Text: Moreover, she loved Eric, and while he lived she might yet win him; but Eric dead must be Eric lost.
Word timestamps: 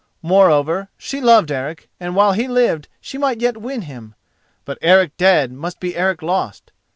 Moreover, 0.23 0.89
she 0.97 1.21
loved 1.21 1.51
Eric, 1.51 1.87
and 1.99 2.15
while 2.15 2.31
he 2.31 2.47
lived 2.47 2.87
she 3.01 3.19
might 3.19 3.39
yet 3.39 3.57
win 3.61 3.83
him; 3.83 4.15
but 4.65 4.79
Eric 4.81 5.15
dead 5.15 5.51
must 5.51 5.79
be 5.79 5.95
Eric 5.95 6.23
lost. 6.23 6.71